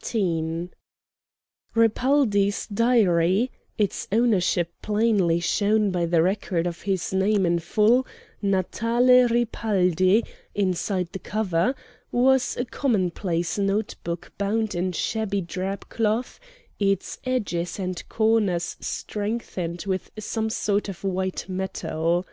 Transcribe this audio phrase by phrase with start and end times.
[0.00, 0.68] CHAPTER XVIII
[1.74, 8.06] Ripaldi's diary its ownership plainly shown by the record of his name in full,
[8.42, 10.24] Natale Ripaldi,
[10.54, 11.74] inside the cover
[12.12, 16.38] was a commonplace note book bound in shabby drab cloth,
[16.78, 22.26] its edges and corners strengthened with some sort of white metal.